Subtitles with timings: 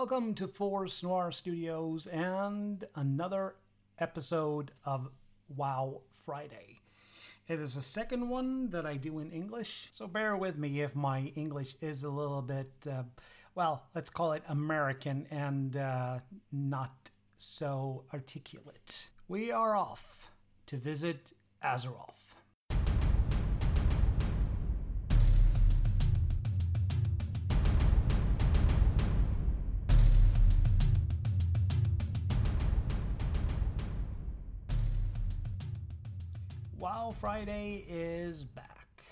[0.00, 3.56] Welcome to Force Noir Studios and another
[3.98, 5.10] episode of
[5.54, 6.80] WoW Friday.
[7.46, 10.96] It is the second one that I do in English, so bear with me if
[10.96, 13.02] my English is a little bit, uh,
[13.54, 16.20] well, let's call it American and uh,
[16.50, 19.10] not so articulate.
[19.28, 20.30] We are off
[20.68, 22.36] to visit Azeroth.
[37.20, 39.04] Friday is back.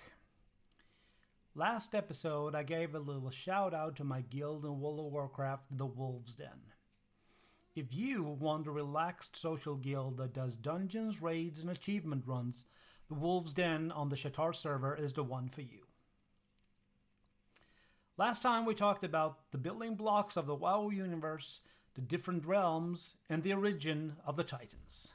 [1.55, 5.65] Last episode, I gave a little shout out to my guild in World of Warcraft,
[5.77, 6.73] the Wolves Den.
[7.77, 12.65] If you want a relaxed social guild that does dungeons, raids, and achievement runs,
[13.09, 15.85] the Wolves Den on the Sha'tar server is the one for you.
[18.17, 21.61] Last time we talked about the building blocks of the WoW universe,
[21.95, 25.13] the different realms, and the origin of the Titans.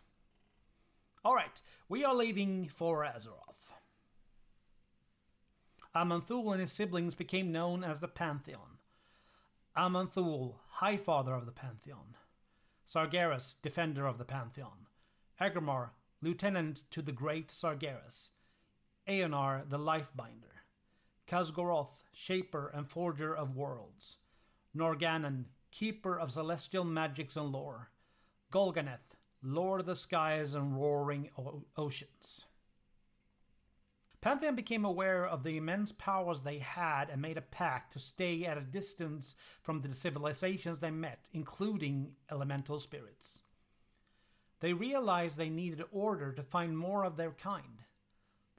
[1.25, 3.71] All right, we are leaving for Azeroth.
[5.95, 8.79] Aman'Thul and his siblings became known as the Pantheon.
[9.77, 12.17] Aman'Thul, High Father of the Pantheon.
[12.85, 14.88] Sargeras, Defender of the Pantheon.
[15.39, 18.31] Aggramar, Lieutenant to the Great Sargeras.
[19.07, 20.59] Eonar, the Lifebinder.
[21.29, 24.17] Khaz'goroth, Shaper and Forger of Worlds.
[24.75, 27.91] Norgannon, Keeper of Celestial Magics and Lore.
[28.51, 29.12] Golganneth,
[29.43, 32.45] Lord of the skies and roaring o- oceans.
[34.21, 38.45] Pantheon became aware of the immense powers they had and made a pact to stay
[38.45, 43.43] at a distance from the civilizations they met, including elemental spirits.
[44.61, 47.83] They realized they needed order to find more of their kind.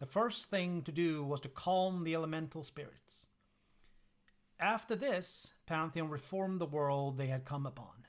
[0.00, 3.26] The first thing to do was to calm the elemental spirits.
[4.60, 8.03] After this, Pantheon reformed the world they had come upon.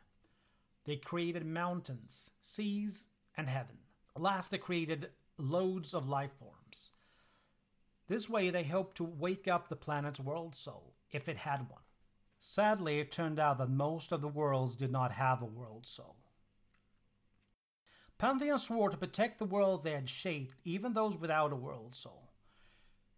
[0.85, 3.77] They created mountains, seas, and heaven.
[4.15, 6.91] Last, they created loads of life forms.
[8.07, 11.81] This way, they hoped to wake up the planet's world soul, if it had one.
[12.37, 16.17] Sadly, it turned out that most of the worlds did not have a world soul.
[18.17, 22.31] Pantheon swore to protect the worlds they had shaped, even those without a world soul.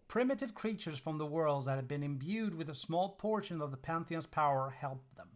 [0.07, 3.77] Primitive creatures from the worlds that had been imbued with a small portion of the
[3.77, 5.27] Pantheon's power helped them.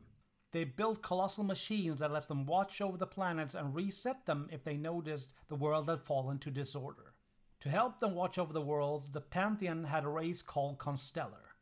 [0.52, 4.64] They built colossal machines that let them watch over the planets and reset them if
[4.64, 7.14] they noticed the world had fallen to disorder.
[7.62, 11.56] To help them watch over the worlds, the Pantheon had a race called Constellar.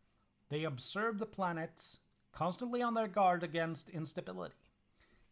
[0.50, 2.00] They observed the planets,
[2.31, 4.55] constantly on their guard against instability.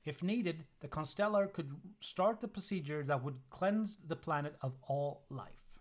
[0.06, 5.25] If needed, the Constellar could start the procedure that would cleanse the planet of all
[5.29, 5.79] life.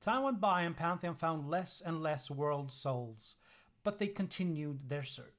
[0.00, 3.36] Time went by and Pantheon found less and less world souls,
[3.84, 5.37] but they continued their search.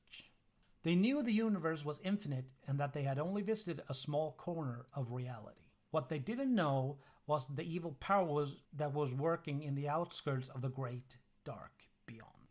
[0.89, 4.87] They knew the universe was infinite and that they had only visited a small corner
[4.95, 5.61] of reality.
[5.91, 10.49] What they didn't know was the evil power was, that was working in the outskirts
[10.49, 11.73] of the great dark
[12.07, 12.47] beyond.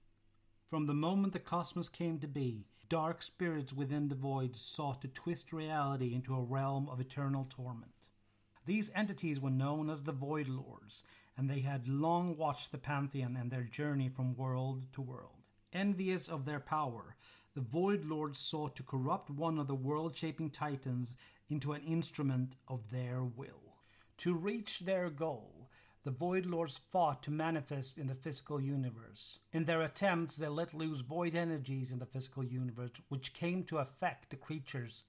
[0.71, 5.09] From the moment the cosmos came to be, dark spirits within the void sought to
[5.09, 8.10] twist reality into a realm of eternal torment.
[8.66, 11.03] These entities were known as the Void Lords,
[11.37, 15.32] and they had long watched the Pantheon and their journey from world to world.
[15.72, 17.17] Envious of their power,
[17.58, 21.16] the Void Lords sought to corrupt one of the world shaping titans
[21.50, 23.75] into an instrument of their will.
[24.19, 25.69] To reach their goal,
[26.05, 29.40] the Void Lords fought to manifest in the physical universe.
[29.52, 33.78] In their attempts, they let loose void energies in the physical universe, which came to
[33.78, 35.02] affect the creatures.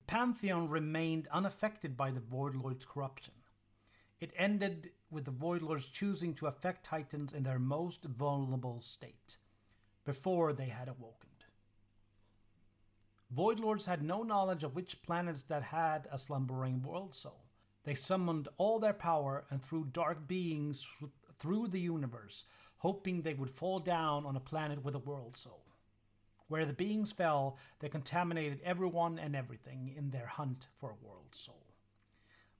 [0.00, 3.32] The Pantheon remained unaffected by the Void Lords' corruption.
[4.20, 9.38] It ended with the Void Lords choosing to affect Titans in their most vulnerable state,
[10.04, 11.29] before they had awakened.
[13.30, 17.44] Void Lords had no knowledge of which planets that had a slumbering world soul.
[17.84, 20.86] They summoned all their power and threw dark beings
[21.38, 22.44] through the universe,
[22.78, 25.64] hoping they would fall down on a planet with a world soul.
[26.48, 31.32] Where the beings fell, they contaminated everyone and everything in their hunt for a world
[31.32, 31.66] soul.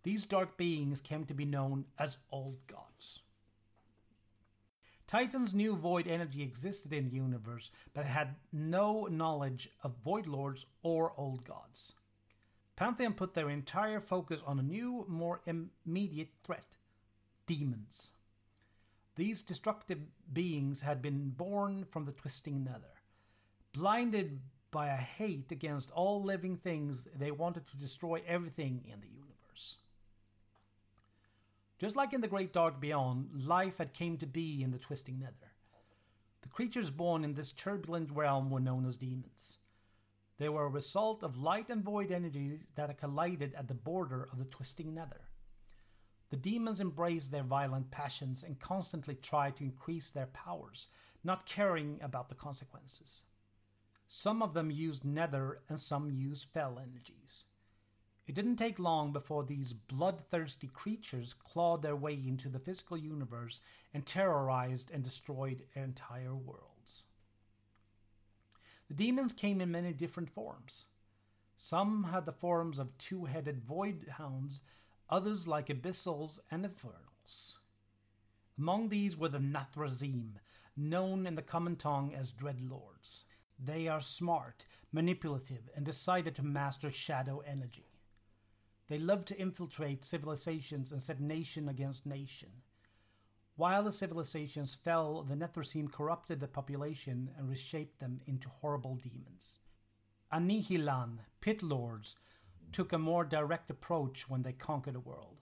[0.04, 3.22] These dark beings came to be known as Old Gods.
[5.10, 10.66] Titans knew void energy existed in the universe, but had no knowledge of void lords
[10.84, 11.94] or old gods.
[12.76, 16.76] Pantheon put their entire focus on a new, more immediate threat
[17.48, 18.12] demons.
[19.16, 19.98] These destructive
[20.32, 22.94] beings had been born from the twisting nether.
[23.72, 24.38] Blinded
[24.70, 29.29] by a hate against all living things, they wanted to destroy everything in the universe.
[31.80, 35.18] Just like in the great dark beyond, life had came to be in the twisting
[35.18, 35.54] nether.
[36.42, 39.56] The creatures born in this turbulent realm were known as demons.
[40.36, 44.28] They were a result of light and void energies that had collided at the border
[44.30, 45.22] of the twisting nether.
[46.28, 50.86] The demons embraced their violent passions and constantly tried to increase their powers,
[51.24, 53.22] not caring about the consequences.
[54.06, 57.46] Some of them used nether and some used fel energies.
[58.30, 63.60] It didn't take long before these bloodthirsty creatures clawed their way into the physical universe
[63.92, 67.06] and terrorized and destroyed entire worlds.
[68.86, 70.84] The demons came in many different forms.
[71.56, 74.62] Some had the forms of two headed void hounds,
[75.08, 77.58] others like abyssals and infernals.
[78.56, 80.34] Among these were the Nathrezim,
[80.76, 83.24] known in the common tongue as Dreadlords.
[83.58, 87.89] They are smart, manipulative, and decided to master shadow energy.
[88.90, 92.48] They loved to infiltrate civilizations and set nation against nation.
[93.54, 99.60] While the civilizations fell, the Nathrezim corrupted the population and reshaped them into horrible demons.
[100.32, 102.16] Annihilan, pit lords,
[102.72, 105.40] took a more direct approach when they conquered the world.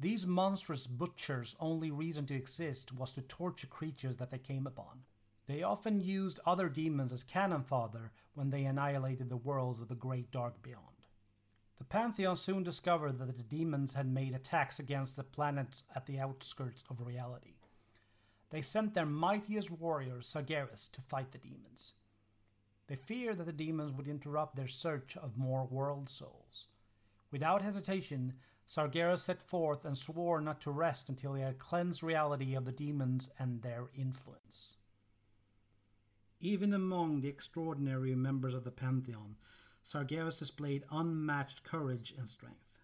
[0.00, 5.02] These monstrous butchers' only reason to exist was to torture creatures that they came upon.
[5.46, 9.94] They often used other demons as cannon fodder when they annihilated the worlds of the
[9.94, 10.93] great dark beyond.
[11.78, 16.18] The Pantheon soon discovered that the demons had made attacks against the planets at the
[16.18, 17.54] outskirts of reality.
[18.50, 21.94] They sent their mightiest warrior, Sargeras, to fight the demons.
[22.86, 26.68] They feared that the demons would interrupt their search of more world souls.
[27.30, 28.34] Without hesitation,
[28.66, 32.72] Sargeras set forth and swore not to rest until he had cleansed reality of the
[32.72, 34.76] demons and their influence.
[36.40, 39.36] Even among the extraordinary members of the Pantheon,
[39.84, 42.80] Sargeras displayed unmatched courage and strength.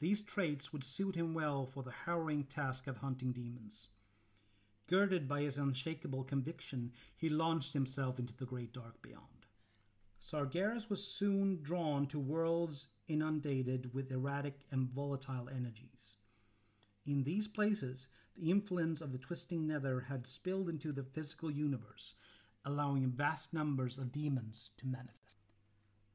[0.00, 3.88] These traits would suit him well for the harrowing task of hunting demons.
[4.88, 9.46] Girded by his unshakable conviction, he launched himself into the great dark beyond.
[10.18, 16.16] Sargeras was soon drawn to worlds inundated with erratic and volatile energies.
[17.06, 22.14] In these places, the influence of the twisting nether had spilled into the physical universe,
[22.64, 25.45] allowing vast numbers of demons to manifest.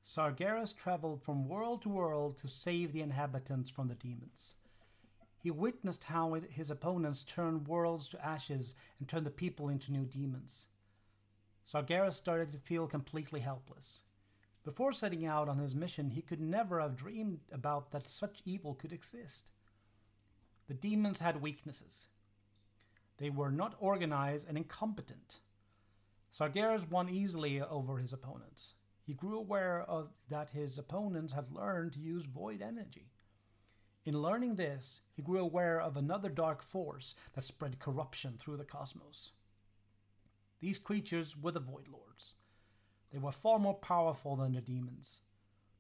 [0.04, 4.56] Sargeras traveled from world to world to save the inhabitants from the demons.
[5.38, 10.06] He witnessed how his opponents turned worlds to ashes and turned the people into new
[10.06, 10.68] demons.
[11.66, 14.02] Sargeras started to feel completely helpless.
[14.64, 18.74] Before setting out on his mission, he could never have dreamed about that such evil
[18.76, 19.52] could exist.
[20.68, 22.08] The demons had weaknesses.
[23.18, 25.40] They were not organized and incompetent.
[26.32, 28.74] Sargeras won easily over his opponents
[29.12, 33.12] he grew aware of that his opponents had learned to use void energy.
[34.06, 38.64] In learning this, he grew aware of another dark force that spread corruption through the
[38.64, 39.34] cosmos.
[40.62, 42.36] These creatures were the Void Lords.
[43.12, 45.20] They were far more powerful than the demons.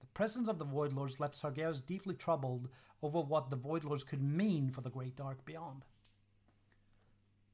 [0.01, 2.67] The presence of the Void Lords left Sargeras deeply troubled
[3.01, 5.85] over what the Void Lords could mean for the great dark beyond.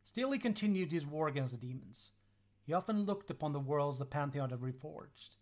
[0.02, 2.14] Still, he continued his war against the demons.
[2.66, 5.37] He often looked upon the worlds the Pantheon had reforged.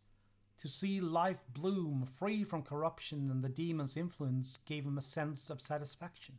[0.59, 5.50] To see life bloom free from corruption and the demon's influence gave him a sense
[5.50, 6.35] of satisfaction.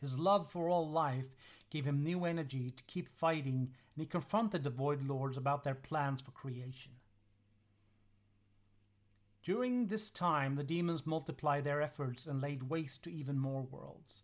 [0.00, 1.34] His love for all life
[1.70, 5.74] gave him new energy to keep fighting, and he confronted the Void Lords about their
[5.74, 6.92] plans for creation.
[9.42, 14.22] During this time, the demons multiplied their efforts and laid waste to even more worlds.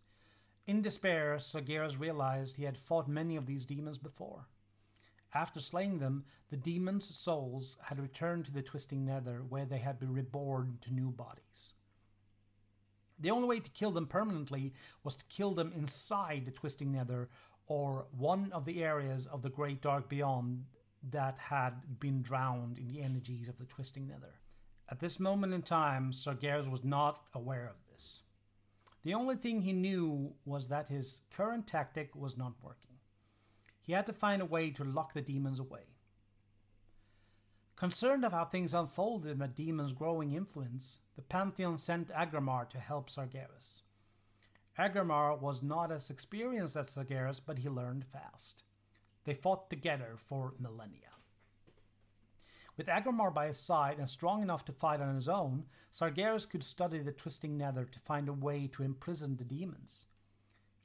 [0.67, 4.47] In despair, Sargeras realized he had fought many of these demons before.
[5.33, 9.99] After slaying them, the demons' souls had returned to the twisting nether, where they had
[9.99, 11.73] been reborn to new bodies.
[13.19, 17.29] The only way to kill them permanently was to kill them inside the twisting nether,
[17.67, 20.65] or one of the areas of the great dark beyond
[21.11, 24.39] that had been drowned in the energies of the twisting nether.
[24.89, 28.21] At this moment in time, Sargeras was not aware of this.
[29.03, 32.94] The only thing he knew was that his current tactic was not working.
[33.85, 35.95] He had to find a way to lock the demons away.
[37.75, 42.79] Concerned of how things unfolded and the demon's growing influence, the Pantheon sent Aggramar to
[42.79, 43.81] help Sargeras.
[44.79, 48.63] Aggramar was not as experienced as Sargeras, but he learned fast.
[49.25, 51.11] They fought together for millennia.
[52.77, 56.63] With Aggramar by his side and strong enough to fight on his own, Sargeras could
[56.63, 60.07] study the twisting nether to find a way to imprison the demons.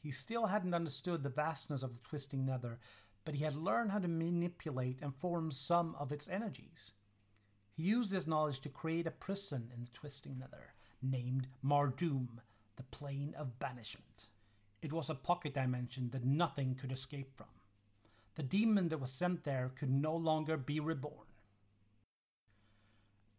[0.00, 2.78] He still hadn't understood the vastness of the twisting nether,
[3.24, 6.92] but he had learned how to manipulate and form some of its energies.
[7.76, 12.40] He used this knowledge to create a prison in the twisting nether, named Mardum,
[12.76, 14.26] the plane of banishment.
[14.82, 17.48] It was a pocket dimension that nothing could escape from.
[18.36, 21.26] The demon that was sent there could no longer be reborn.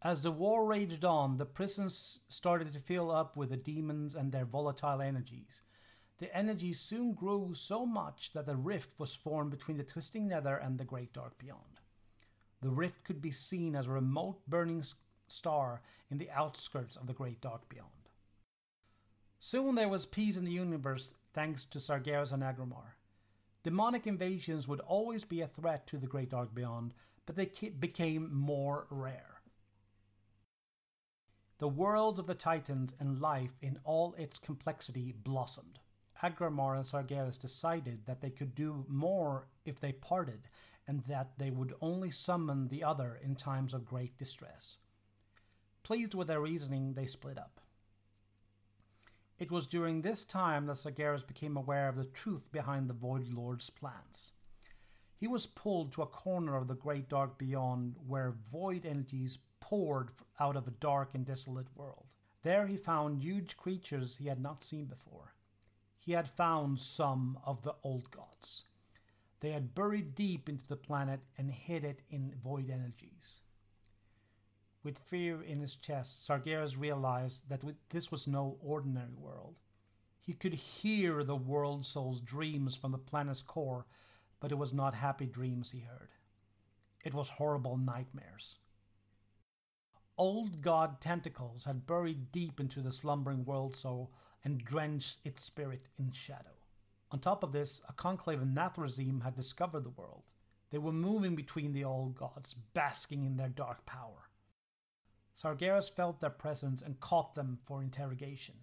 [0.00, 4.30] As the war raged on, the prisons started to fill up with the demons and
[4.30, 5.62] their volatile energies.
[6.22, 10.54] The energy soon grew so much that a rift was formed between the twisting nether
[10.54, 11.80] and the great dark beyond.
[12.60, 14.84] The rift could be seen as a remote burning
[15.26, 17.90] star in the outskirts of the great dark beyond.
[19.40, 22.94] Soon there was peace in the universe thanks to Sargeras and Aggramar.
[23.64, 26.94] Demonic invasions would always be a threat to the great dark beyond,
[27.26, 27.50] but they
[27.80, 29.40] became more rare.
[31.58, 35.80] The worlds of the Titans and life in all its complexity blossomed.
[36.22, 40.48] Aggramar and Sargeras decided that they could do more if they parted,
[40.86, 44.78] and that they would only summon the other in times of great distress.
[45.82, 47.60] Pleased with their reasoning, they split up.
[49.38, 53.28] It was during this time that Sargeras became aware of the truth behind the Void
[53.28, 54.32] Lord's plans.
[55.16, 60.10] He was pulled to a corner of the great dark beyond where void energies poured
[60.38, 62.06] out of a dark and desolate world.
[62.42, 65.34] There he found huge creatures he had not seen before.
[66.04, 68.64] He had found some of the old gods.
[69.38, 73.38] They had buried deep into the planet and hid it in void energies.
[74.82, 79.54] With fear in his chest, Sargeras realized that this was no ordinary world.
[80.20, 83.86] He could hear the world soul's dreams from the planet's core,
[84.40, 86.10] but it was not happy dreams he heard.
[87.04, 88.56] It was horrible nightmares.
[90.18, 94.10] Old god tentacles had buried deep into the slumbering world soul
[94.44, 96.56] and drenched its spirit in shadow.
[97.10, 100.22] On top of this, a conclave of Nathrezim had discovered the world.
[100.70, 104.30] They were moving between the old gods, basking in their dark power.
[105.34, 108.54] Sargeras felt their presence and caught them for interrogation.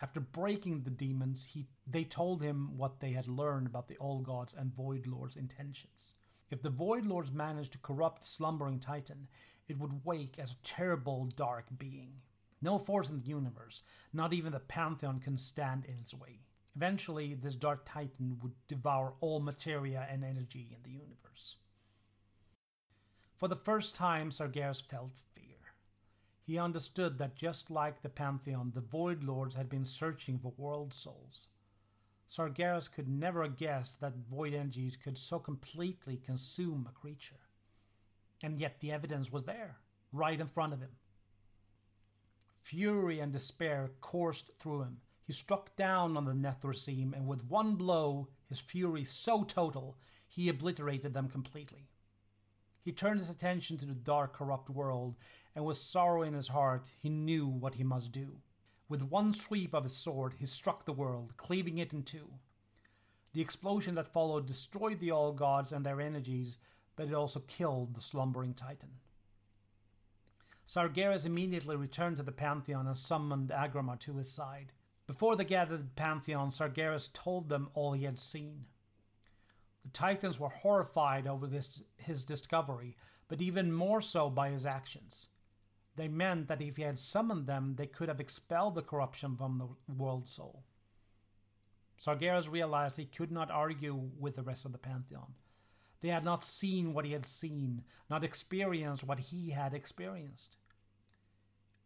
[0.00, 4.24] After breaking the demons, he, they told him what they had learned about the Old
[4.24, 6.14] Gods and Void Lord's intentions.
[6.50, 9.28] If the Void Lords managed to corrupt slumbering Titan,
[9.66, 12.22] it would wake as a terrible dark being.
[12.60, 16.40] No force in the universe, not even the Pantheon, can stand in its way.
[16.74, 21.56] Eventually, this dark titan would devour all materia and energy in the universe.
[23.36, 25.44] For the first time, Sargeras felt fear.
[26.48, 30.94] he understood that just like the Pantheon, the Void Lords had been searching for world
[30.94, 31.46] souls.
[32.28, 37.40] Sargeras could never guessed that void energies could so completely consume a creature.
[38.42, 39.76] And yet the evidence was there,
[40.12, 40.96] right in front of him.
[42.68, 44.98] Fury and despair coursed through him.
[45.24, 49.96] He struck down on the Nathrezim, and with one blow, his fury so total,
[50.26, 51.88] he obliterated them completely.
[52.84, 55.16] He turned his attention to the dark, corrupt world,
[55.54, 58.36] and with sorrow in his heart, he knew what he must do.
[58.86, 62.28] With one sweep of his sword, he struck the world, cleaving it in two.
[63.32, 66.58] The explosion that followed destroyed the Old Gods and their energies,
[66.96, 68.90] but it also killed the slumbering Titan.
[70.68, 74.72] Sargeras immediately returned to the Pantheon and summoned Aggramar to his side.
[75.06, 78.66] Before the gathered Pantheon, Sargeras told them all he had seen.
[79.82, 82.96] The Titans were horrified over this, his discovery,
[83.28, 85.28] but even more so by his actions.
[85.96, 89.56] They meant that if he had summoned them, they could have expelled the corruption from
[89.56, 90.64] the world soul.
[91.96, 95.32] Sargeras realized he could not argue with the rest of the Pantheon.
[96.00, 100.56] They had not seen what he had seen, not experienced what he had experienced.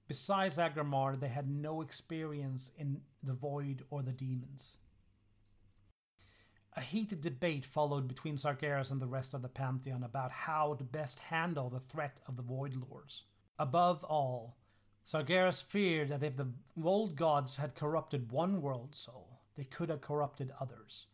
[0.07, 4.77] Besides Aggramar, they had no experience in the void or the demons.
[6.75, 10.85] A heated debate followed between Sargeras and the rest of the Pantheon about how to
[10.85, 13.25] best handle the threat of the Void Lords.
[13.59, 14.57] Above all,
[15.05, 16.53] Sargeras feared that if the
[16.83, 21.07] old gods had corrupted one world soul, they could have corrupted others.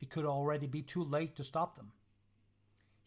[0.00, 1.92] It could already be too late to stop them.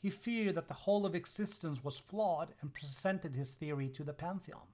[0.06, 4.14] He feared that the whole of existence was flawed and presented his theory to the
[4.14, 4.68] Pantheon.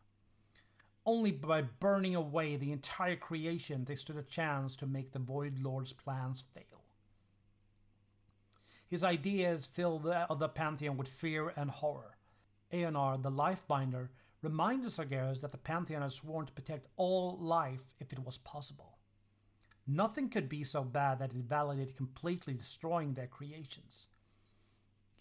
[1.06, 5.60] Only by burning away the entire creation they stood a chance to make the Void
[5.60, 6.84] Lord's plans fail.
[8.90, 12.18] His ideas filled the, the pantheon with fear and horror.
[12.74, 14.10] Eonar, the Lifebinder,
[14.42, 18.98] reminded Sargeras that the pantheon had sworn to protect all life if it was possible.
[19.88, 24.10] Nothing could be so bad that it validated completely destroying their creations.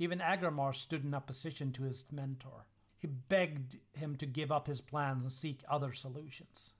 [0.00, 2.64] Even Aggramar stood in opposition to his mentor.
[2.96, 6.72] He begged him to give up his plans and seek other solutions.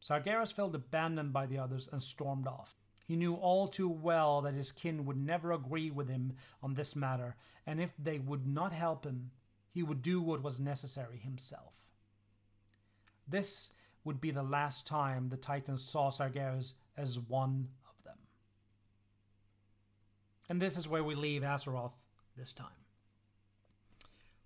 [0.00, 2.76] Sargeras felt abandoned by the others and stormed off.
[3.04, 6.94] He knew all too well that his kin would never agree with him on this
[6.94, 7.34] matter,
[7.66, 9.32] and if they would not help him,
[9.68, 11.74] he would do what was necessary himself.
[13.26, 13.70] This
[14.04, 17.68] would be the last time the Titans saw Sargeras as one.
[20.48, 21.92] And this is where we leave Azeroth
[22.36, 22.68] this time.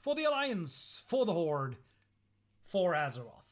[0.00, 1.76] For the Alliance, for the Horde,
[2.64, 3.42] for Azeroth.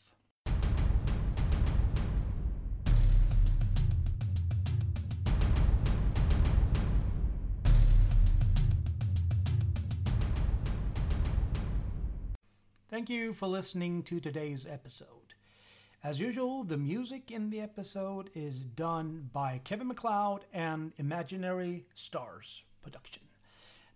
[12.88, 15.29] Thank you for listening to today's episode.
[16.02, 22.62] As usual, the music in the episode is done by Kevin MacLeod and Imaginary Stars
[22.82, 23.24] Production.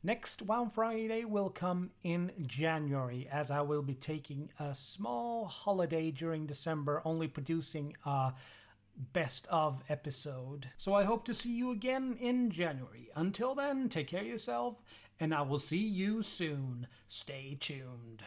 [0.02, 6.10] Next WoW Friday will come in January, as I will be taking a small holiday
[6.10, 8.34] during December, only producing a
[9.14, 10.68] best of episode.
[10.76, 13.08] So I hope to see you again in January.
[13.16, 14.82] Until then, take care of yourself,
[15.18, 16.86] and I will see you soon.
[17.06, 18.22] Stay tuned.